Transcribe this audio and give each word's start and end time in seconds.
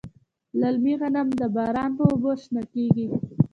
للمي 0.59 0.93
غنم 1.01 1.27
د 1.39 1.41
باران 1.55 1.91
په 1.97 2.03
اوبو 2.09 2.31
شنه 2.41 2.63
کیږي. 2.73 3.07